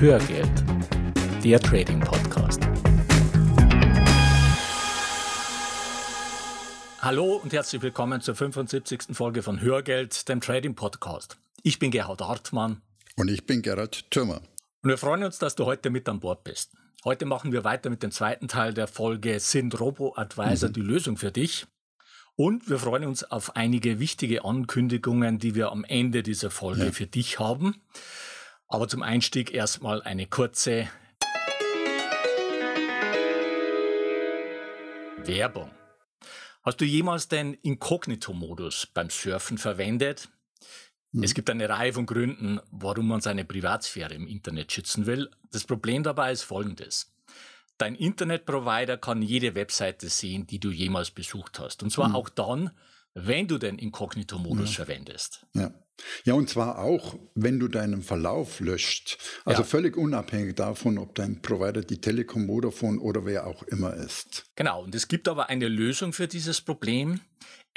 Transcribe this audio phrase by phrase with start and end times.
[0.00, 0.64] Hörgeld,
[1.42, 2.60] der Trading Podcast.
[7.00, 9.06] Hallo und herzlich willkommen zur 75.
[9.10, 11.36] Folge von Hörgeld, dem Trading Podcast.
[11.64, 12.80] Ich bin Gerhard Hartmann.
[13.16, 14.40] Und ich bin Gerhard Thürmer.
[14.84, 16.76] Und wir freuen uns, dass du heute mit an Bord bist.
[17.04, 20.74] Heute machen wir weiter mit dem zweiten Teil der Folge Sind Robo-Advisor mhm.
[20.74, 21.66] die Lösung für dich?
[22.36, 26.92] Und wir freuen uns auf einige wichtige Ankündigungen, die wir am Ende dieser Folge ja.
[26.92, 27.74] für dich haben.
[28.68, 30.88] Aber zum Einstieg erstmal eine kurze
[35.24, 35.70] Werbung.
[36.62, 40.28] Hast du jemals den Inkognito-Modus beim Surfen verwendet?
[41.12, 41.22] Mhm.
[41.22, 45.30] Es gibt eine Reihe von Gründen, warum man seine Privatsphäre im Internet schützen will.
[45.50, 47.14] Das Problem dabei ist folgendes.
[47.78, 51.82] Dein Internetprovider kann jede Webseite sehen, die du jemals besucht hast.
[51.82, 52.16] Und zwar mhm.
[52.16, 52.72] auch dann,
[53.14, 54.84] wenn du den Inkognito-Modus ja.
[54.84, 55.46] verwendest.
[55.54, 55.72] Ja.
[56.24, 59.18] Ja, und zwar auch, wenn du deinen Verlauf löscht.
[59.44, 59.66] Also ja.
[59.66, 64.44] völlig unabhängig davon, ob dein Provider die Telekom, Vodafone oder wer auch immer ist.
[64.56, 67.20] Genau, und es gibt aber eine Lösung für dieses Problem.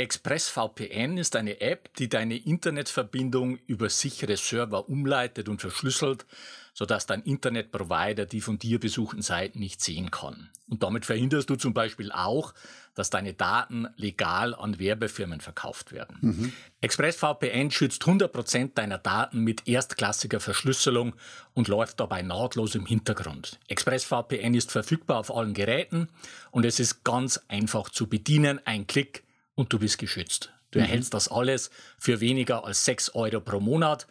[0.02, 6.26] ExpressVPN ist eine App, die deine Internetverbindung über sichere Server umleitet und verschlüsselt,
[6.74, 10.50] sodass dein Internetprovider die von dir besuchten Seiten nicht sehen kann.
[10.68, 12.56] Und damit verhinderst du zum Beispiel auch,
[12.96, 16.18] dass deine Daten legal an Werbefirmen verkauft werden.
[16.22, 16.54] Mhm.
[16.82, 21.14] ExpressVPN schützt 100% deiner Daten mit erstklassiger Verschlüsselung
[21.54, 23.60] und läuft dabei nahtlos im Hintergrund.
[23.68, 26.10] ExpressVPN ist verfügbar auf allen Geräten
[26.50, 28.60] und es ist ganz einfach zu bedienen.
[28.66, 29.24] Ein Klick
[29.56, 30.54] und du bist geschützt.
[30.72, 30.86] Du mhm.
[30.86, 34.08] erhältst das alles für weniger als 6 Euro pro Monat.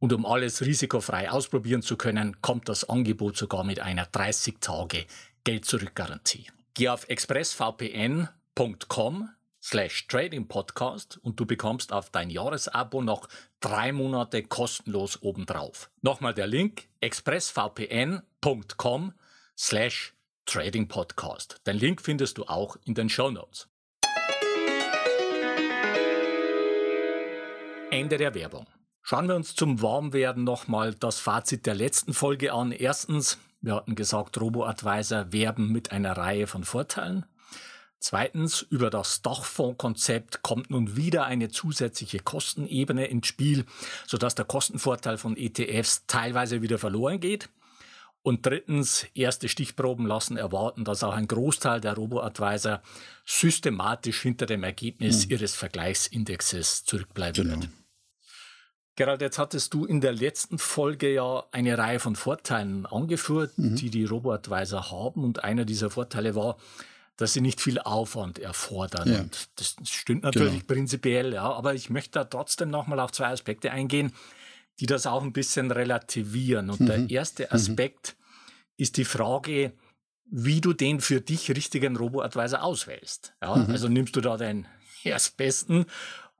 [0.00, 5.06] Und um alles risikofrei ausprobieren zu können, kommt das Angebot sogar mit einer 30 Tage
[5.44, 6.46] Geld-Zurück-Garantie.
[6.74, 9.28] Geh auf expressvpn.com
[9.60, 15.90] slash Trading Podcast und du bekommst auf dein Jahresabo noch drei Monate kostenlos obendrauf.
[16.00, 19.14] Nochmal der Link expressvpn.com
[19.56, 20.14] slash
[20.46, 21.60] Trading Podcast.
[21.66, 23.68] Den Link findest du auch in den Show Notes.
[27.90, 28.66] Ende der Werbung.
[29.02, 32.70] Schauen wir uns zum Warmwerden nochmal das Fazit der letzten Folge an.
[32.70, 37.24] Erstens, wir hatten gesagt, Robo-Advisor werben mit einer Reihe von Vorteilen.
[37.98, 43.64] Zweitens, über das Dachfondskonzept kommt nun wieder eine zusätzliche Kostenebene ins Spiel,
[44.06, 47.48] sodass der Kostenvorteil von ETFs teilweise wieder verloren geht.
[48.22, 52.82] Und drittens, erste Stichproben lassen erwarten, dass auch ein Großteil der Robo-Advisor
[53.24, 55.32] systematisch hinter dem Ergebnis mhm.
[55.32, 57.60] ihres Vergleichsindexes zurückbleiben genau.
[57.62, 57.70] wird.
[58.98, 63.76] Gerald, jetzt hattest du in der letzten Folge ja eine Reihe von Vorteilen angeführt, mhm.
[63.76, 65.22] die die Robo-Advisor haben.
[65.22, 66.56] Und einer dieser Vorteile war,
[67.16, 69.08] dass sie nicht viel Aufwand erfordern.
[69.08, 69.20] Ja.
[69.20, 70.64] Und das stimmt natürlich genau.
[70.66, 71.44] prinzipiell, ja.
[71.44, 74.12] Aber ich möchte da trotzdem nochmal auf zwei Aspekte eingehen,
[74.80, 76.68] die das auch ein bisschen relativieren.
[76.68, 76.86] Und mhm.
[76.86, 77.48] der erste mhm.
[77.52, 78.72] Aspekt mhm.
[78.78, 79.74] ist die Frage,
[80.24, 83.34] wie du den für dich richtigen Robo-Advisor auswählst.
[83.40, 83.54] Ja?
[83.54, 83.70] Mhm.
[83.70, 84.66] Also nimmst du da den
[85.04, 85.86] erstbesten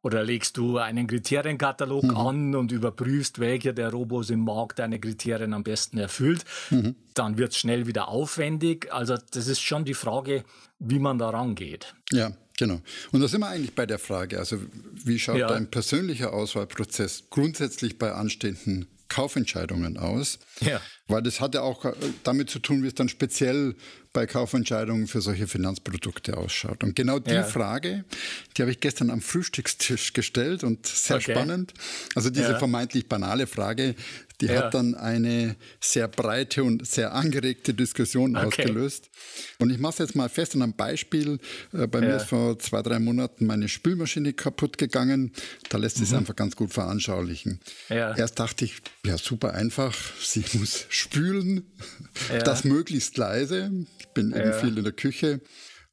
[0.02, 2.16] oder legst du einen Kriterienkatalog mhm.
[2.16, 6.44] an und überprüfst, welcher der Robos im Markt deine Kriterien am besten erfüllt?
[6.70, 6.94] Mhm.
[7.14, 8.92] Dann wird es schnell wieder aufwendig.
[8.92, 10.44] Also das ist schon die Frage,
[10.78, 11.94] wie man da rangeht.
[12.12, 12.80] Ja, genau.
[13.12, 14.58] Und da sind wir eigentlich bei der Frage, also
[14.92, 15.48] wie schaut ja.
[15.48, 20.38] dein persönlicher Auswahlprozess grundsätzlich bei anstehenden Kaufentscheidungen aus?
[20.60, 20.80] Ja.
[21.08, 21.92] Weil das hat ja auch äh,
[22.22, 23.74] damit zu tun, wie es dann speziell
[24.12, 26.82] bei Kaufentscheidungen für solche Finanzprodukte ausschaut.
[26.82, 27.44] Und genau die ja.
[27.44, 28.04] Frage,
[28.56, 31.32] die habe ich gestern am Frühstückstisch gestellt und sehr okay.
[31.32, 31.74] spannend.
[32.14, 32.58] Also diese ja.
[32.58, 33.94] vermeintlich banale Frage,
[34.40, 34.62] die ja.
[34.62, 38.46] hat dann eine sehr breite und sehr angeregte Diskussion okay.
[38.46, 39.10] ausgelöst.
[39.58, 41.38] Und ich mache es jetzt mal fest an einem Beispiel.
[41.72, 45.32] Äh, bei mir ist vor zwei, drei Monaten meine Spülmaschine kaputt gegangen.
[45.70, 46.18] Da lässt sich mhm.
[46.18, 47.60] einfach ganz gut veranschaulichen.
[48.16, 49.94] Erst dachte ich, ja, super einfach.
[50.20, 51.64] Sie muss spülen,
[52.44, 53.70] das möglichst leise.
[53.98, 55.40] Ich bin eben viel in der Küche.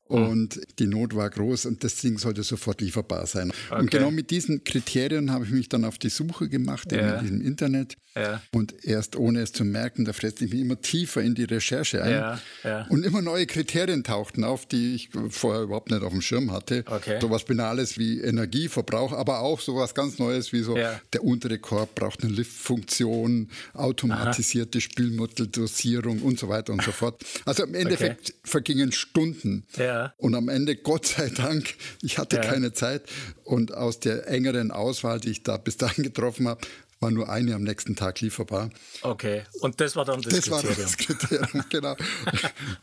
[0.07, 3.51] Und die Not war groß und das Ding sollte sofort lieferbar sein.
[3.69, 3.79] Okay.
[3.79, 7.15] Und genau mit diesen Kriterien habe ich mich dann auf die Suche gemacht ja.
[7.15, 7.97] in diesem Internet.
[8.15, 8.41] Ja.
[8.53, 12.03] Und erst ohne es zu merken, da fresste ich mich immer tiefer in die Recherche
[12.03, 12.39] ein.
[12.63, 12.85] Ja.
[12.89, 16.83] Und immer neue Kriterien tauchten auf, die ich vorher überhaupt nicht auf dem Schirm hatte.
[16.85, 17.17] Okay.
[17.19, 21.57] So was Banales wie Energieverbrauch, aber auch so was ganz Neues wie so, der untere
[21.57, 24.81] Korb braucht eine Liftfunktion, automatisierte Aha.
[24.81, 27.21] Spülmitteldosierung und so weiter und so fort.
[27.45, 28.39] Also im Endeffekt okay.
[28.43, 29.65] vergingen Stunden.
[29.75, 29.94] Ja.
[30.17, 32.41] Und am Ende, Gott sei Dank, ich hatte ja.
[32.43, 33.03] keine Zeit.
[33.43, 36.61] Und aus der engeren Auswahl, die ich da bis dahin getroffen habe,
[36.99, 38.69] war nur eine am nächsten Tag lieferbar.
[39.01, 40.77] Okay, und das war dann das, das Kriterium.
[40.77, 41.95] War das Kriterium, genau.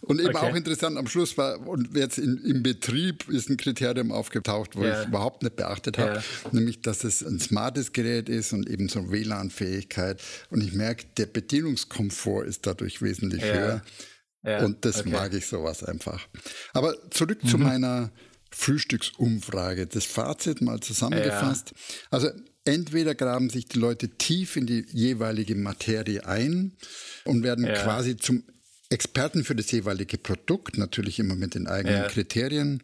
[0.02, 0.50] Und eben okay.
[0.50, 4.84] auch interessant am Schluss war, und jetzt in, im Betrieb ist ein Kriterium aufgetaucht, wo
[4.84, 5.02] ja.
[5.02, 6.22] ich überhaupt nicht beachtet habe, ja.
[6.52, 10.22] nämlich, dass es ein smartes Gerät ist und eben so WLAN-Fähigkeit.
[10.50, 13.54] Und ich merke, der Bedienungskomfort ist dadurch wesentlich ja.
[13.54, 13.82] höher.
[14.42, 15.10] Und das okay.
[15.10, 16.26] mag ich sowas einfach.
[16.72, 17.48] Aber zurück mhm.
[17.48, 18.10] zu meiner
[18.50, 19.86] Frühstücksumfrage.
[19.86, 21.72] Das Fazit mal zusammengefasst.
[22.10, 22.30] Also
[22.64, 26.76] entweder graben sich die Leute tief in die jeweilige Materie ein
[27.24, 27.74] und werden ja.
[27.82, 28.44] quasi zum
[28.90, 32.08] Experten für das jeweilige Produkt, natürlich immer mit den eigenen ja.
[32.08, 32.82] Kriterien.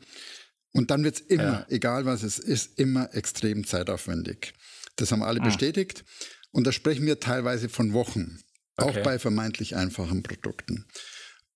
[0.73, 1.67] Und dann wird es immer, ja.
[1.69, 4.55] egal was es ist, immer extrem zeitaufwendig.
[4.97, 5.45] Das haben alle ah.
[5.45, 6.05] bestätigt.
[6.51, 8.41] Und da sprechen wir teilweise von Wochen,
[8.77, 8.89] okay.
[8.89, 10.87] auch bei vermeintlich einfachen Produkten.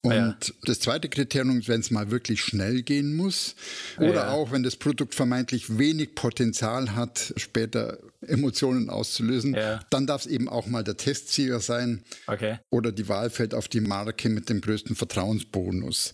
[0.04, 0.37] Und ja.
[0.64, 3.54] das zweite Kriterium, wenn es mal wirklich schnell gehen muss
[3.99, 4.31] oder ja.
[4.32, 9.81] auch wenn das Produkt vermeintlich wenig Potenzial hat, später Emotionen auszulösen, ja.
[9.90, 12.58] dann darf es eben auch mal der Testsieger sein okay.
[12.70, 16.12] oder die Wahl fällt auf die Marke mit dem größten Vertrauensbonus.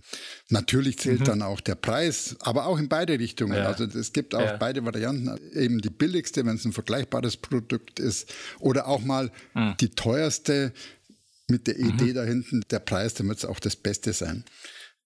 [0.50, 1.25] Natürlich zählt mhm.
[1.25, 3.58] dann auch der Preis, aber auch in beide Richtungen.
[3.58, 8.32] Also es gibt auch beide Varianten, eben die billigste, wenn es ein vergleichbares Produkt ist
[8.58, 9.76] oder auch mal mhm.
[9.81, 10.75] die teuerste,
[11.49, 12.15] mit der Idee mhm.
[12.15, 14.45] da hinten, der Preis, der wird auch das Beste sein.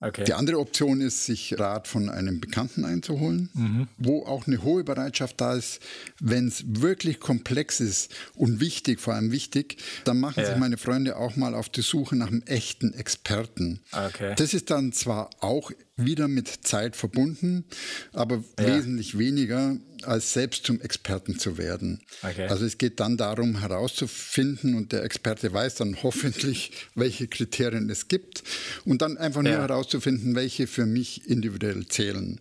[0.03, 0.25] Okay.
[0.25, 3.89] Die andere Option ist, sich Rat von einem Bekannten einzuholen, mhm.
[3.99, 5.81] wo auch eine hohe Bereitschaft da ist,
[6.21, 10.47] wenn es wirklich komplex ist und wichtig, vor allem wichtig, dann machen ja.
[10.47, 13.81] sich meine Freunde auch mal auf die Suche nach einem echten Experten.
[13.93, 14.35] Okay.
[14.37, 17.65] Das ist dann zwar auch wieder mit Zeit verbunden,
[18.13, 18.67] aber ja.
[18.67, 22.03] wesentlich weniger als selbst zum Experten zu werden.
[22.23, 22.47] Okay.
[22.47, 28.09] Also es geht dann darum herauszufinden und der Experte weiß dann hoffentlich, welche Kriterien es
[28.09, 28.43] gibt
[28.85, 29.61] und dann einfach nur ja.
[29.61, 32.41] herauszufinden, welche für mich individuell zählen.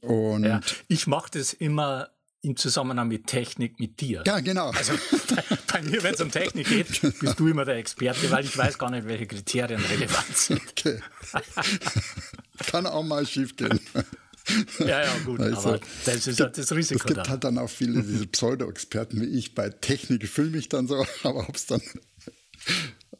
[0.00, 0.60] Und ja.
[0.88, 2.10] Ich mache das immer
[2.42, 4.22] im Zusammenhang mit Technik mit dir.
[4.24, 4.70] Ja, genau.
[4.70, 4.92] Also
[5.34, 5.42] bei,
[5.72, 8.78] bei mir, wenn es um Technik geht, bist du immer der Experte, weil ich weiß
[8.78, 10.60] gar nicht, welche Kriterien relevant sind.
[10.70, 11.00] Okay.
[12.70, 13.80] Kann auch mal schief gehen.
[14.78, 17.00] Ja, ja, gut, also, aber das ist halt das Risiko.
[17.00, 17.30] Es gibt da.
[17.30, 21.04] halt dann auch viele diese Pseudo-Experten wie ich bei Technik, ich fühle mich dann so,
[21.22, 21.80] aber ob es dann.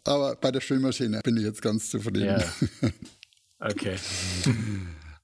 [0.04, 2.40] Aber bei der Spülmaschine bin ich jetzt ganz zufrieden.
[2.40, 2.44] Ja.
[3.58, 3.96] Okay.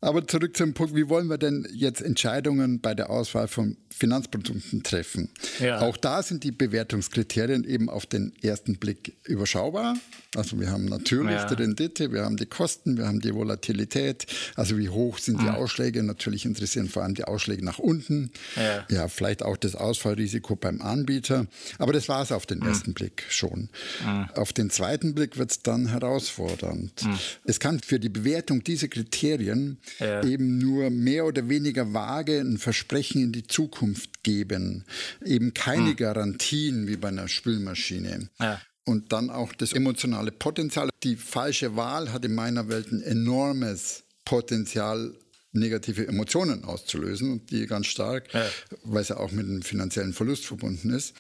[0.03, 4.83] Aber zurück zum Punkt, wie wollen wir denn jetzt Entscheidungen bei der Auswahl von Finanzprodukten
[4.83, 5.31] treffen?
[5.61, 5.81] Ja.
[5.81, 9.97] Auch da sind die Bewertungskriterien eben auf den ersten Blick überschaubar.
[10.35, 11.47] Also wir haben natürlich ja.
[11.47, 14.27] die Rendite, wir haben die Kosten, wir haben die Volatilität.
[14.57, 15.53] Also wie hoch sind die.
[15.53, 16.03] Ausschläge?
[16.03, 18.33] Natürlich interessieren vor allem die Ausschläge nach unten.
[18.57, 21.47] Ja, ja vielleicht auch das Ausfallrisiko beim Anbieter.
[21.79, 22.69] Aber das war es auf den mhm.
[22.69, 23.69] ersten Blick schon.
[24.05, 24.29] Mhm.
[24.35, 27.05] Auf den zweiten Blick wird es dann herausfordernd.
[27.05, 27.19] Mhm.
[27.45, 30.23] Es kann für die Bewertung dieser Kriterien ja.
[30.25, 34.85] eben nur mehr oder weniger vage ein Versprechen in die Zukunft geben.
[35.25, 35.97] Eben keine hm.
[35.97, 38.29] Garantien wie bei einer Spülmaschine.
[38.41, 38.61] Ja.
[38.85, 40.91] Und dann auch das emotionale Potenzial.
[41.05, 45.15] Die falsche Wahl hat in meiner Welt ein enormes Potenzial,
[45.53, 48.45] negative Emotionen auszulösen und die ganz stark, ja.
[48.85, 51.15] weil es ja auch mit einem finanziellen Verlust verbunden ist.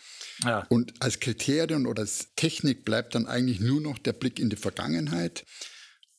[0.45, 0.67] Ja.
[0.69, 4.57] Und als Kriterium oder als Technik bleibt dann eigentlich nur noch der Blick in die
[4.57, 5.45] Vergangenheit.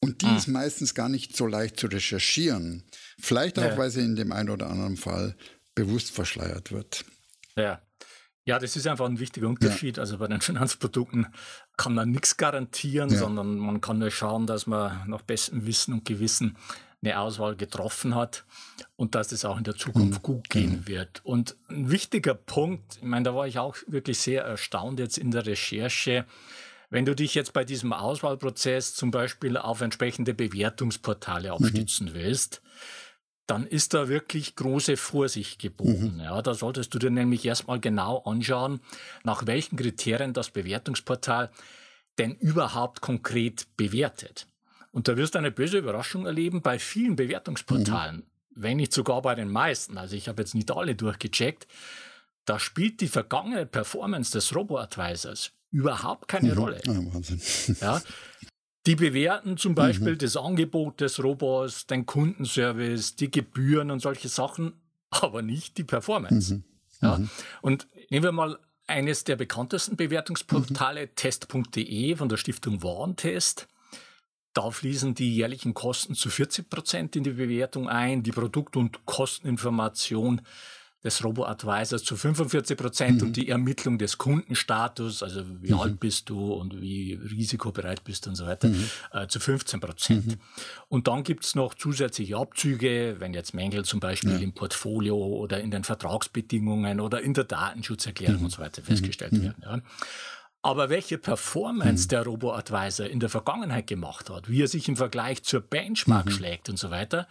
[0.03, 0.35] Und die ah.
[0.35, 2.83] ist meistens gar nicht so leicht zu recherchieren.
[3.19, 3.77] Vielleicht auch, ja.
[3.77, 5.35] weil sie in dem einen oder anderen Fall
[5.75, 7.05] bewusst verschleiert wird.
[7.55, 7.81] Ja.
[8.45, 9.97] Ja, das ist einfach ein wichtiger Unterschied.
[9.97, 10.01] Ja.
[10.01, 11.27] Also bei den Finanzprodukten
[11.77, 13.17] kann man nichts garantieren, ja.
[13.17, 16.57] sondern man kann nur schauen, dass man nach bestem Wissen und Gewissen
[17.01, 18.45] eine Auswahl getroffen hat
[18.95, 20.23] und dass es auch in der Zukunft mhm.
[20.23, 20.87] gut gehen mhm.
[20.87, 21.21] wird.
[21.23, 25.31] Und ein wichtiger Punkt, ich meine, da war ich auch wirklich sehr erstaunt jetzt in
[25.31, 26.25] der Recherche,
[26.93, 32.13] wenn du dich jetzt bei diesem Auswahlprozess zum Beispiel auf entsprechende Bewertungsportale aufstützen mhm.
[32.13, 32.61] willst,
[33.47, 36.17] dann ist da wirklich große Vorsicht geboten.
[36.17, 36.19] Mhm.
[36.19, 38.79] Ja, da solltest du dir nämlich erstmal genau anschauen,
[39.23, 41.49] nach welchen Kriterien das Bewertungsportal
[42.19, 44.45] denn überhaupt konkret bewertet.
[44.91, 48.23] Und da wirst du eine böse Überraschung erleben bei vielen Bewertungsportalen, mhm.
[48.51, 49.97] wenn nicht sogar bei den meisten.
[49.97, 51.65] Also ich habe jetzt nicht alle durchgecheckt.
[52.45, 56.57] Da spielt die vergangene Performance des Robo-Advisors überhaupt keine mhm.
[56.57, 56.81] Rolle.
[56.85, 57.41] Ja, Wahnsinn.
[57.81, 58.01] Ja,
[58.85, 60.17] die bewerten zum Beispiel mhm.
[60.19, 64.73] das Angebot des Robots, den Kundenservice, die Gebühren und solche Sachen,
[65.09, 66.55] aber nicht die Performance.
[66.55, 66.63] Mhm.
[67.01, 67.17] Ja.
[67.17, 67.29] Mhm.
[67.61, 71.15] Und nehmen wir mal eines der bekanntesten Bewertungsportale, mhm.
[71.15, 73.67] test.de von der Stiftung Warentest.
[74.53, 79.05] Da fließen die jährlichen Kosten zu 40 Prozent in die Bewertung ein, die Produkt- und
[79.05, 80.41] Kosteninformation
[81.03, 83.27] des Robo-Advisors zu 45 Prozent mhm.
[83.27, 85.79] und die Ermittlung des Kundenstatus, also wie mhm.
[85.79, 88.89] alt bist du und wie risikobereit bist du und so weiter, mhm.
[89.11, 90.27] äh, zu 15 Prozent.
[90.27, 90.35] Mhm.
[90.87, 94.39] Und dann gibt's noch zusätzliche Abzüge, wenn jetzt Mängel zum Beispiel ja.
[94.39, 98.45] im Portfolio oder in den Vertragsbedingungen oder in der Datenschutzerklärung mhm.
[98.45, 99.43] und so weiter festgestellt mhm.
[99.43, 99.63] werden.
[99.63, 99.81] Ja.
[100.61, 105.43] Aber welche Performance der Robo-Advisor in der Vergangenheit gemacht hat, wie er sich im Vergleich
[105.43, 107.27] zur Benchmark schlägt und so weiter,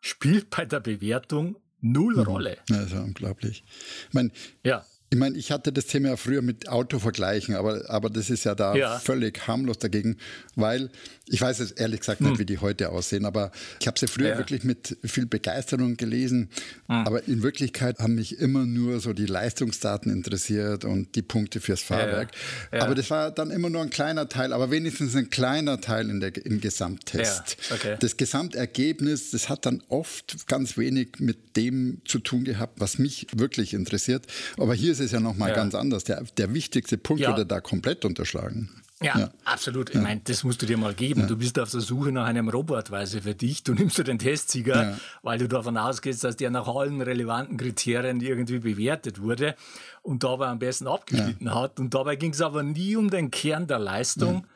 [0.00, 2.58] spielt bei der Bewertung null Rolle.
[2.68, 3.64] Ja, ist ja unglaublich.
[4.08, 4.30] Ich meine,
[4.64, 4.84] ja.
[5.12, 8.54] Ich meine, ich hatte das Thema ja früher mit Autovergleichen, aber, aber das ist ja
[8.54, 8.98] da ja.
[9.00, 10.18] völlig harmlos dagegen,
[10.54, 10.88] weil
[11.26, 12.38] ich weiß jetzt ehrlich gesagt nicht, hm.
[12.38, 14.38] wie die heute aussehen, aber ich habe sie früher ja.
[14.38, 16.48] wirklich mit viel Begeisterung gelesen.
[16.88, 17.06] Hm.
[17.06, 21.82] Aber in Wirklichkeit haben mich immer nur so die Leistungsdaten interessiert und die Punkte fürs
[21.82, 22.30] Fahrwerk.
[22.72, 22.82] Ja.
[22.82, 26.20] Aber das war dann immer nur ein kleiner Teil, aber wenigstens ein kleiner Teil in
[26.20, 27.56] der, im Gesamttest.
[27.70, 27.96] Okay.
[28.00, 33.28] Das Gesamtergebnis, das hat dann oft ganz wenig mit dem zu tun gehabt, was mich
[33.34, 34.26] wirklich interessiert.
[34.56, 35.54] Aber hier ist ist es ja nochmal ja.
[35.56, 36.04] ganz anders.
[36.04, 37.30] Der, der wichtigste Punkt ja.
[37.30, 38.70] wurde da komplett unterschlagen.
[39.02, 39.94] Ja, ja, absolut.
[39.94, 41.22] Ich meine, das musst du dir mal geben.
[41.22, 41.26] Ja.
[41.26, 43.62] Du bist auf der Suche nach einem Robotweise für dich.
[43.62, 44.98] Du nimmst dir den Testsieger, ja.
[45.22, 49.54] weil du davon ausgehst, dass der nach allen relevanten Kriterien irgendwie bewertet wurde
[50.02, 51.80] und dabei am besten abgeschnitten hat.
[51.80, 54.46] Und dabei ging es aber nie um den Kern der Leistung,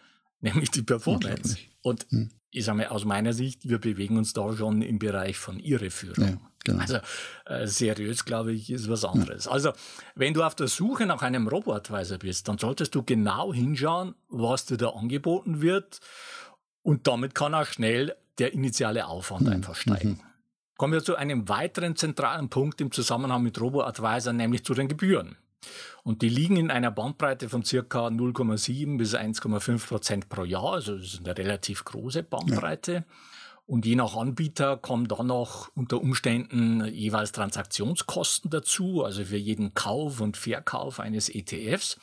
[0.43, 1.57] nämlich die Performance.
[1.85, 2.31] Und hm.
[2.51, 6.41] ich sage mal, aus meiner Sicht, wir bewegen uns da schon im Bereich von Irreführung.
[6.65, 6.81] Genau.
[6.81, 6.99] Also
[7.45, 9.45] äh, seriös, glaube ich, ist was anderes.
[9.45, 9.51] Ja.
[9.51, 9.73] Also
[10.15, 14.65] wenn du auf der Suche nach einem Robotweiser bist, dann solltest du genau hinschauen, was
[14.65, 16.01] dir da angeboten wird.
[16.83, 19.53] Und damit kann auch schnell der initiale Aufwand mhm.
[19.53, 20.11] einfach steigen.
[20.13, 20.21] Mhm.
[20.79, 25.37] Kommen wir zu einem weiteren zentralen Punkt im Zusammenhang mit RoboAdvisor, nämlich zu den Gebühren.
[26.03, 30.75] Und die liegen in einer Bandbreite von circa 0,7 bis 1,5 Prozent pro Jahr.
[30.75, 32.93] Also das ist eine relativ große Bandbreite.
[32.93, 33.05] Ja.
[33.67, 39.73] Und je nach Anbieter kommen dann noch unter Umständen jeweils Transaktionskosten dazu, also für jeden
[39.73, 41.99] Kauf und Verkauf eines ETFs.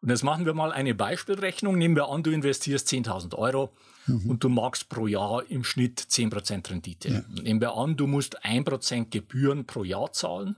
[0.00, 1.76] Und jetzt machen wir mal eine Beispielrechnung.
[1.76, 3.72] Nehmen wir an, du investierst 10.000 Euro
[4.06, 4.30] mhm.
[4.30, 7.08] und du magst pro Jahr im Schnitt 10% Rendite.
[7.08, 7.42] Ja.
[7.42, 10.56] Nehmen wir an, du musst 1% Gebühren pro Jahr zahlen.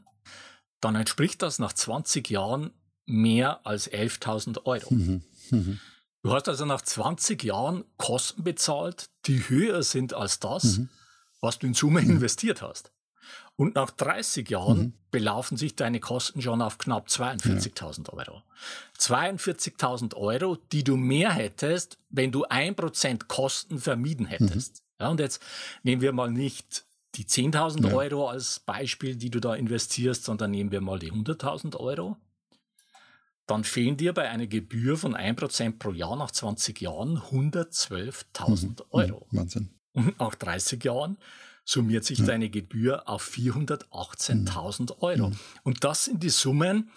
[0.81, 2.71] Dann entspricht das nach 20 Jahren
[3.07, 4.95] mehr als 11.000 Euro.
[4.95, 5.23] Mhm.
[5.51, 5.81] Mhm.
[6.23, 10.89] Du hast also nach 20 Jahren Kosten bezahlt, die höher sind als das, mhm.
[11.41, 12.11] was du in Summe mhm.
[12.11, 12.93] investiert hast.
[13.57, 14.93] Und nach 30 Jahren mhm.
[15.11, 18.13] belaufen sich deine Kosten schon auf knapp 42.000 ja.
[18.13, 18.43] Euro.
[18.99, 24.75] 42.000 Euro, die du mehr hättest, wenn du ein Prozent Kosten vermieden hättest.
[24.75, 25.05] Mhm.
[25.05, 25.43] Ja, und jetzt
[25.83, 26.85] nehmen wir mal nicht
[27.19, 27.95] die 10.000 ja.
[27.95, 32.17] Euro als Beispiel, die du da investierst, sondern nehmen wir mal die 100.000 Euro
[33.49, 38.77] dann fehlen dir bei einer Gebühr von 1% pro Jahr nach 20 Jahren 112.000 mhm.
[38.91, 39.27] Euro.
[39.31, 39.71] Wahnsinn.
[39.95, 41.17] Und nach 30 Jahren
[41.65, 42.27] summiert sich ja.
[42.27, 44.89] deine Gebühr auf 418.000 mhm.
[45.01, 45.33] Euro.
[45.63, 46.91] Und das sind die Summen,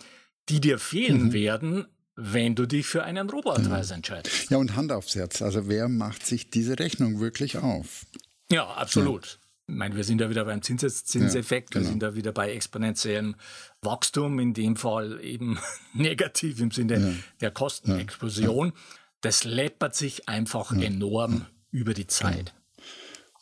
[0.50, 1.34] die dir fehlen mhm.
[1.34, 1.86] werden,
[2.16, 3.96] wenn du dich für einen Robo-Advisor ja.
[3.96, 4.50] entscheidest.
[4.50, 5.42] Ja, und Hand aufs Herz.
[5.42, 8.06] Also wer macht sich diese Rechnung wirklich auf?
[8.52, 9.40] Ja, absolut.
[9.72, 11.86] Ich meine, wir sind ja wieder beim Zinseffekt, ja, genau.
[11.86, 13.36] wir sind ja wieder bei exponentiellem
[13.82, 15.60] Wachstum, in dem Fall eben
[15.94, 17.14] negativ im Sinne ja.
[17.40, 18.68] der Kostenexplosion.
[18.68, 18.74] Ja.
[19.22, 22.54] Das läppert sich einfach enorm über die Zeit.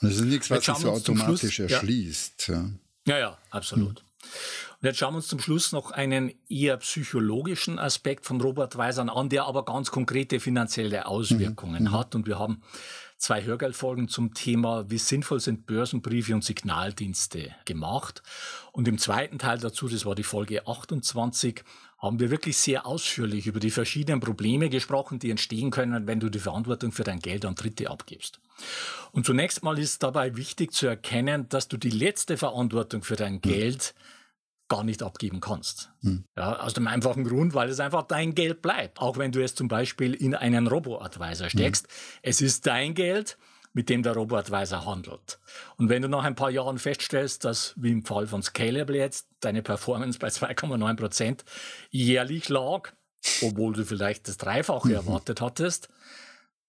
[0.01, 2.47] Und es ist nichts, was sich so automatisch Schluss, erschließt.
[2.49, 2.69] Ja,
[3.05, 4.03] ja, ja absolut.
[4.81, 9.09] Und jetzt schauen wir uns zum Schluss noch einen eher psychologischen Aspekt von Robert Weisern
[9.09, 11.91] an, der aber ganz konkrete finanzielle Auswirkungen mhm.
[11.91, 12.13] hat.
[12.13, 12.61] Und wir haben
[13.19, 18.23] zwei Hörgeldfolgen zum Thema, wie sinnvoll sind Börsenbriefe und Signaldienste gemacht.
[18.71, 21.63] Und im zweiten Teil dazu, das war die Folge 28,
[21.99, 26.29] haben wir wirklich sehr ausführlich über die verschiedenen Probleme gesprochen, die entstehen können, wenn du
[26.29, 28.39] die Verantwortung für dein Geld an Dritte abgibst.
[29.11, 33.41] Und zunächst mal ist dabei wichtig zu erkennen, dass du die letzte Verantwortung für dein
[33.41, 33.93] Geld
[34.69, 35.91] gar nicht abgeben kannst.
[36.01, 36.23] Hm.
[36.37, 39.01] Ja, aus dem einfachen Grund, weil es einfach dein Geld bleibt.
[39.01, 41.87] Auch wenn du es zum Beispiel in einen Robo-Advisor steckst.
[41.87, 41.93] Hm.
[42.21, 43.37] Es ist dein Geld,
[43.73, 45.39] mit dem der Robo-Advisor handelt.
[45.77, 49.27] Und wenn du nach ein paar Jahren feststellst, dass, wie im Fall von Scalable jetzt,
[49.41, 51.45] deine Performance bei 2,9 Prozent
[51.89, 52.91] jährlich lag,
[53.41, 54.95] obwohl du vielleicht das Dreifache mhm.
[54.95, 55.89] erwartet hattest,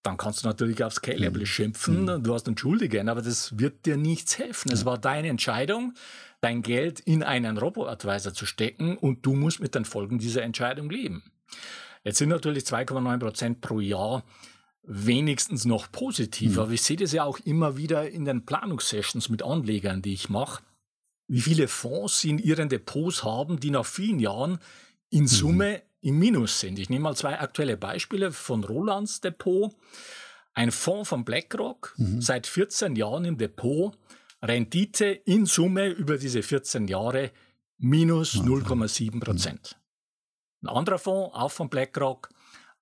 [0.03, 1.45] dann kannst du natürlich auf Scalable mhm.
[1.45, 2.23] schimpfen, mhm.
[2.23, 4.71] du hast einen Schuldigen, aber das wird dir nichts helfen.
[4.71, 5.93] Es war deine Entscheidung
[6.41, 10.89] dein Geld in einen Robo-Advisor zu stecken und du musst mit den Folgen dieser Entscheidung
[10.89, 11.23] leben.
[12.03, 14.23] Jetzt sind natürlich 2,9 Prozent pro Jahr
[14.83, 16.59] wenigstens noch positiv, mhm.
[16.59, 20.29] aber ich sehe das ja auch immer wieder in den Planungssessions mit Anlegern, die ich
[20.29, 20.63] mache,
[21.27, 24.57] wie viele Fonds sie in ihren Depots haben, die nach vielen Jahren
[25.11, 25.27] in mhm.
[25.27, 25.90] Summe mhm.
[26.01, 26.79] Im Minus sind.
[26.79, 29.73] Ich nehme mal zwei aktuelle Beispiele von Rolands Depot.
[30.53, 32.21] Ein Fonds von BlackRock, mhm.
[32.21, 33.97] seit 14 Jahren im Depot,
[34.41, 37.31] Rendite in Summe über diese 14 Jahre
[37.77, 39.79] minus 0,7 Prozent.
[40.61, 42.29] Ein anderer Fonds, auch von BlackRock,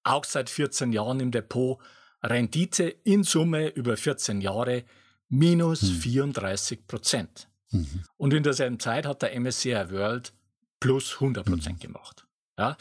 [0.04, 1.80] auch seit 14 Jahren im Depot,
[2.24, 4.84] Rendite in Summe über 14 Jahre
[5.30, 5.96] minus mhm.
[5.96, 7.50] 34 Prozent.
[7.72, 8.04] Mhm.
[8.18, 10.34] Und in derselben Zeit hat der MSCI World
[10.80, 11.82] plus 100 Prozent mhm.
[11.82, 12.26] gemacht.
[12.60, 12.78] Ja?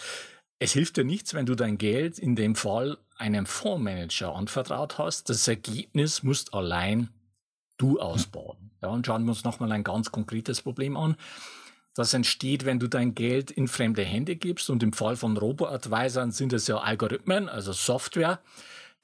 [0.59, 5.31] Es hilft dir nichts, wenn du dein Geld in dem Fall einem Fondsmanager anvertraut hast.
[5.31, 7.11] Das Ergebnis musst allein
[7.79, 8.71] du ausbauen.
[8.83, 11.17] Ja, und schauen wir uns nochmal ein ganz konkretes Problem an.
[11.95, 14.69] Das entsteht, wenn du dein Geld in fremde Hände gibst.
[14.69, 18.41] Und im Fall von Robo-Advisern sind es ja Algorithmen, also Software,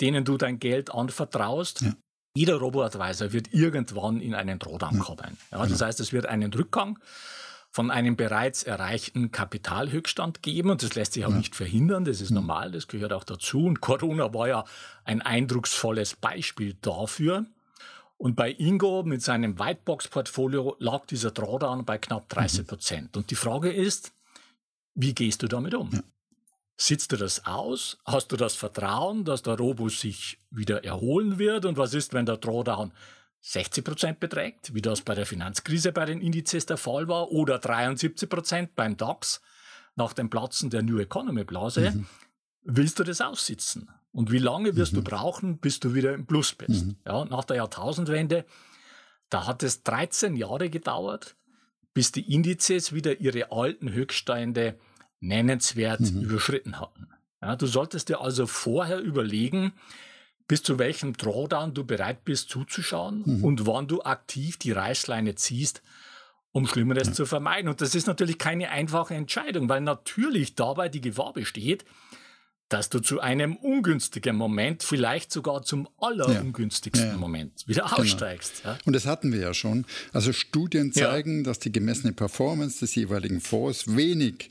[0.00, 1.82] denen du dein Geld anvertraust.
[1.82, 1.94] Ja.
[2.36, 5.38] Jeder Robo-Advisor wird irgendwann in einen Drawdown kommen.
[5.52, 6.98] Ja, das heißt, es wird einen Rückgang
[7.74, 10.70] von einem bereits erreichten Kapitalhöchststand geben.
[10.70, 11.38] Und das lässt sich auch ja.
[11.38, 12.04] nicht verhindern.
[12.04, 12.36] Das ist mhm.
[12.36, 13.66] normal, das gehört auch dazu.
[13.66, 14.64] Und Corona war ja
[15.02, 17.46] ein eindrucksvolles Beispiel dafür.
[18.16, 22.66] Und bei Ingo mit seinem Whitebox-Portfolio lag dieser Drawdown bei knapp 30 mhm.
[22.66, 23.16] Prozent.
[23.16, 23.22] Mhm.
[23.22, 24.12] Und die Frage ist,
[24.94, 25.90] wie gehst du damit um?
[25.92, 26.00] Ja.
[26.76, 27.98] Sitzt du das aus?
[28.04, 31.64] Hast du das Vertrauen, dass der Robo sich wieder erholen wird?
[31.64, 32.92] Und was ist, wenn der Drawdown
[33.46, 37.58] 60 Prozent beträgt, wie das bei der Finanzkrise bei den Indizes der Fall war, oder
[37.58, 39.42] 73 Prozent beim DAX
[39.96, 42.06] nach dem Platzen der New Economy Blase, mhm.
[42.62, 43.90] willst du das aussitzen?
[44.12, 44.96] Und wie lange wirst mhm.
[44.96, 46.86] du brauchen, bis du wieder im Plus bist?
[46.86, 46.96] Mhm.
[47.06, 48.46] Ja, nach der Jahrtausendwende,
[49.28, 51.36] da hat es 13 Jahre gedauert,
[51.92, 54.78] bis die Indizes wieder ihre alten Höchststände
[55.20, 56.22] nennenswert mhm.
[56.22, 57.08] überschritten hatten.
[57.42, 59.74] Ja, du solltest dir also vorher überlegen,
[60.46, 63.44] bis zu welchem Drawdown du bereit bist zuzuschauen mhm.
[63.44, 65.82] und wann du aktiv die Reißleine ziehst,
[66.52, 67.12] um Schlimmeres ja.
[67.14, 67.68] zu vermeiden.
[67.68, 71.84] Und das ist natürlich keine einfache Entscheidung, weil natürlich dabei die Gefahr besteht,
[72.68, 77.12] dass du zu einem ungünstigen Moment, vielleicht sogar zum allerungünstigsten ja.
[77.14, 77.18] Ja.
[77.18, 77.96] Moment wieder genau.
[77.98, 78.62] aussteigst.
[78.64, 78.78] Ja.
[78.84, 79.84] Und das hatten wir ja schon.
[80.12, 84.50] Also Studien zeigen, dass die gemessene Performance des jeweiligen Fonds wenig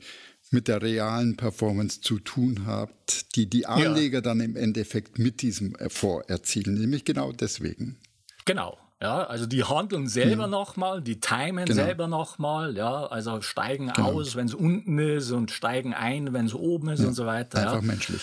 [0.50, 4.20] mit der realen Performance zu tun hat, die die Anleger ja.
[4.20, 7.96] dann im Endeffekt mit diesem Fonds erzielen, nämlich genau deswegen.
[8.44, 8.78] Genau.
[9.02, 10.52] Ja, also die handeln selber mhm.
[10.52, 11.74] nochmal, die timen genau.
[11.84, 14.12] selber nochmal, ja, also steigen genau.
[14.12, 17.08] aus, wenn es unten ist und steigen ein, wenn es oben ist ja.
[17.08, 17.58] und so weiter.
[17.62, 17.82] Einfach ja.
[17.82, 18.22] menschlich.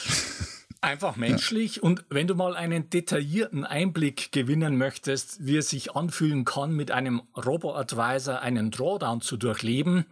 [0.84, 1.76] Einfach menschlich.
[1.76, 1.84] Ja.
[1.84, 6.90] Und wenn du mal einen detaillierten Einblick gewinnen möchtest, wie es sich anfühlen kann, mit
[6.90, 10.06] einem Robo-Advisor einen Drawdown zu durchleben,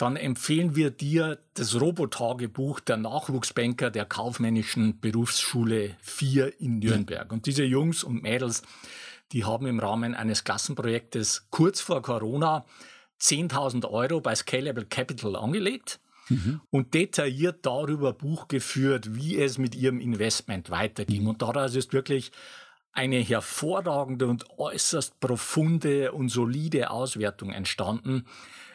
[0.00, 7.30] dann empfehlen wir dir das Robotagebuch der Nachwuchsbanker der kaufmännischen Berufsschule 4 in Nürnberg.
[7.30, 8.62] Und diese Jungs und Mädels,
[9.32, 12.64] die haben im Rahmen eines Klassenprojektes kurz vor Corona
[13.20, 16.62] 10.000 Euro bei Scalable Capital angelegt mhm.
[16.70, 21.26] und detailliert darüber Buch geführt, wie es mit ihrem Investment weiterging.
[21.26, 22.32] Und daraus ist wirklich
[22.92, 28.24] eine hervorragende und äußerst profunde und solide Auswertung entstanden,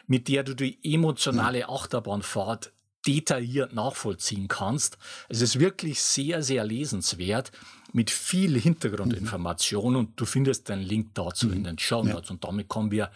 [0.06, 2.72] mit der du die emotionale Achterbahnfahrt
[3.06, 4.98] detailliert nachvollziehen kannst.
[5.28, 7.52] Es ist wirklich sehr, sehr lesenswert
[7.92, 9.98] mit viel Hintergrundinformation mhm.
[9.98, 11.52] und du findest den Link dazu mhm.
[11.52, 12.28] in den Show Notes.
[12.28, 12.32] Ja.
[12.34, 13.10] Und damit kommen wir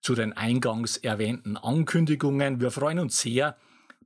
[0.00, 2.60] zu den eingangs erwähnten Ankündigungen.
[2.60, 3.56] Wir freuen uns sehr,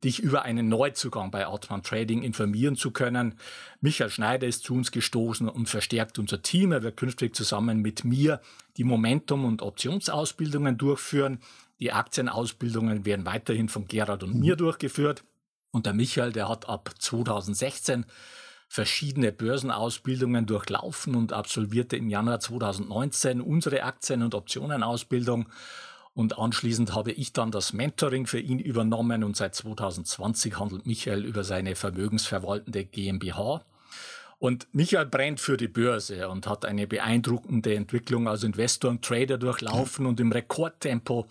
[0.03, 3.35] dich über einen Neuzugang bei Artman Trading informieren zu können.
[3.81, 6.73] Michael Schneider ist zu uns gestoßen und verstärkt unser Team.
[6.73, 8.41] Er wird künftig zusammen mit mir
[8.77, 11.41] die Momentum- und Optionsausbildungen durchführen.
[11.81, 15.25] Die Aktienausbildungen werden weiterhin von Gerald und mir durchgeführt.
[15.71, 18.05] Und der Michael, der hat ab 2016
[18.69, 25.49] verschiedene Börsenausbildungen durchlaufen und absolvierte im Januar 2019 unsere Aktien- und Optionenausbildung.
[26.13, 31.25] Und anschließend habe ich dann das Mentoring für ihn übernommen und seit 2020 handelt Michael
[31.25, 33.65] über seine vermögensverwaltende GmbH.
[34.41, 39.37] Und Michael brennt für die Börse und hat eine beeindruckende Entwicklung als Investor und Trader
[39.37, 41.27] durchlaufen und im Rekordtempo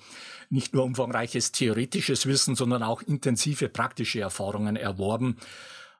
[0.52, 5.38] nicht nur umfangreiches theoretisches Wissen, sondern auch intensive praktische Erfahrungen erworben,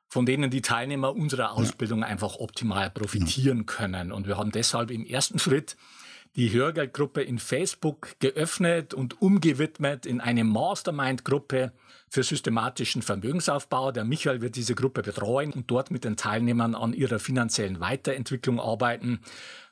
[0.06, 4.12] von denen die Teilnehmer unserer Ausbildung einfach optimal profitieren können.
[4.12, 5.76] Und wir haben deshalb im ersten Schritt
[6.36, 11.72] die Hörgeldgruppe in Facebook geöffnet und umgewidmet in eine Mastermind-Gruppe
[12.08, 13.90] für systematischen Vermögensaufbau.
[13.90, 18.60] Der Michael wird diese Gruppe betreuen und dort mit den Teilnehmern an ihrer finanziellen Weiterentwicklung
[18.60, 19.20] arbeiten.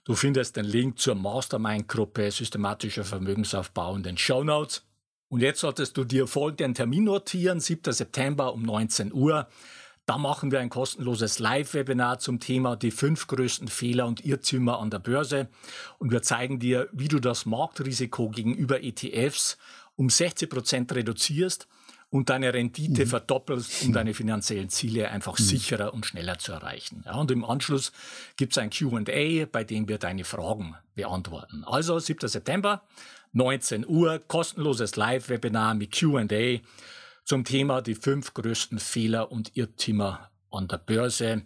[0.05, 4.83] Du findest den Link zur Mastermind-Gruppe systematischer Vermögensaufbau in den Show Notes.
[5.29, 7.93] Und jetzt solltest du dir folgenden Termin notieren, 7.
[7.93, 9.47] September um 19 Uhr.
[10.09, 14.89] Da machen wir ein kostenloses Live-Webinar zum Thema die fünf größten Fehler und Irrtümer an
[14.89, 15.49] der Börse.
[15.99, 19.59] Und wir zeigen dir, wie du das Marktrisiko gegenüber ETFs
[19.97, 21.69] um 60 Prozent reduzierst
[22.09, 23.09] und deine Rendite mhm.
[23.11, 25.45] verdoppelst, um deine finanziellen Ziele einfach mhm.
[25.45, 27.03] sicherer und schneller zu erreichen.
[27.05, 27.93] Ja, und im Anschluss
[28.39, 31.65] gibt es ein QA, bei dem wir deine Fragen beantworten.
[31.67, 32.27] Also 7.
[32.27, 32.81] September,
[33.35, 36.61] 19 Uhr, kostenloses Live-Webinar mit QA
[37.29, 41.43] zum Thema die fünf größten Fehler und Irrtümer an der Börse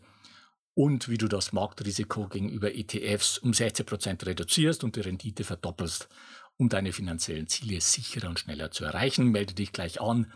[0.75, 6.09] und wie du das Marktrisiko gegenüber ETFs um 60 Prozent reduzierst und die Rendite verdoppelst,
[6.57, 9.33] um deine finanziellen Ziele sicherer und schneller zu erreichen.
[9.33, 10.33] Melde dich gleich an.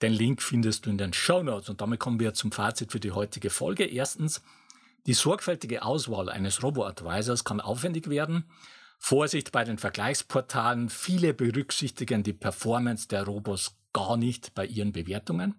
[0.00, 1.68] Den Link findest du in den Show Notes.
[1.68, 3.84] Und damit kommen wir zum Fazit für die heutige Folge.
[3.84, 4.40] Erstens,
[5.04, 8.44] die sorgfältige Auswahl eines Robo-Advisors kann aufwendig werden.
[8.98, 10.88] Vorsicht bei den Vergleichsportalen.
[10.88, 15.54] Viele berücksichtigen die Performance der Robos gar nicht bei ihren Bewertungen.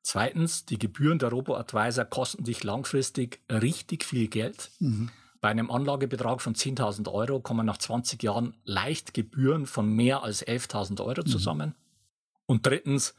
[0.00, 4.70] Zweitens, die Gebühren der Robo-Advisor kosten dich langfristig richtig viel Geld.
[4.78, 5.10] Mhm.
[5.40, 10.46] Bei einem Anlagebetrag von 10.000 Euro kommen nach 20 Jahren leicht Gebühren von mehr als
[10.46, 11.26] 11.000 Euro mhm.
[11.26, 11.68] zusammen.
[11.70, 11.74] Mhm.
[12.46, 13.16] Und drittens,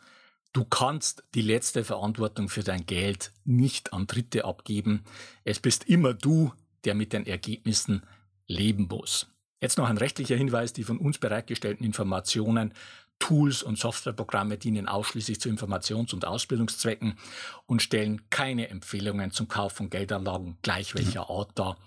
[0.54, 5.04] du kannst die letzte Verantwortung für dein Geld nicht an Dritte abgeben.
[5.44, 6.54] Es bist immer du,
[6.86, 8.04] der mit den Ergebnissen
[8.48, 9.28] leben muss.
[9.60, 12.74] Jetzt noch ein rechtlicher Hinweis, die von uns bereitgestellten Informationen
[13.20, 17.18] Tools und Softwareprogramme dienen ausschließlich zu Informations- und Ausbildungszwecken
[17.66, 21.78] und stellen keine Empfehlungen zum Kauf von Geldanlagen gleich welcher Art dar.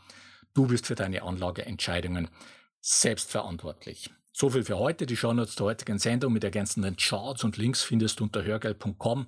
[0.55, 2.29] Du bist für deine Anlageentscheidungen
[2.81, 4.11] selbstverantwortlich.
[4.33, 5.07] So viel für heute.
[5.07, 9.27] Die Shownotes der heutigen Sendung mit ergänzenden Charts und Links findest du unter hörgeld.com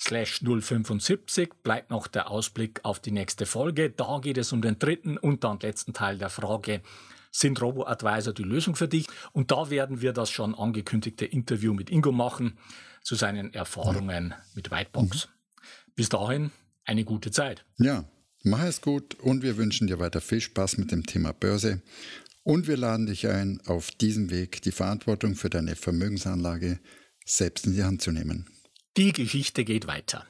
[0.00, 3.90] slash 075 bleibt noch der Ausblick auf die nächste Folge.
[3.90, 6.82] Da geht es um den dritten und dann letzten Teil der Frage,
[7.30, 9.06] sind Robo-Advisor die Lösung für dich?
[9.32, 12.58] Und da werden wir das schon angekündigte Interview mit Ingo machen
[13.02, 15.26] zu seinen Erfahrungen mit Whitebox.
[15.26, 15.92] Mhm.
[15.94, 16.50] Bis dahin
[16.84, 17.64] eine gute Zeit.
[17.78, 18.04] Ja,
[18.42, 21.82] mach es gut und wir wünschen dir weiter viel Spaß mit dem Thema Börse.
[22.44, 26.80] Und wir laden dich ein, auf diesem Weg die Verantwortung für deine Vermögensanlage
[27.26, 28.46] selbst in die Hand zu nehmen.
[28.96, 30.26] Die Geschichte geht weiter.